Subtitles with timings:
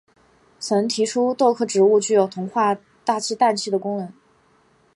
[0.59, 4.11] 曾提出豆科植物具有同化大气氮气的能力。